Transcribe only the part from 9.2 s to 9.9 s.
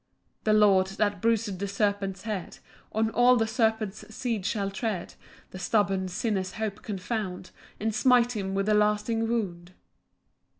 wound.